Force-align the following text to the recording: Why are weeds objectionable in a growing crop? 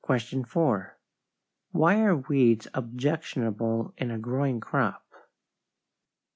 Why 1.73 2.01
are 2.01 2.15
weeds 2.15 2.67
objectionable 2.73 3.93
in 3.99 4.09
a 4.09 4.17
growing 4.17 4.59
crop? 4.59 5.05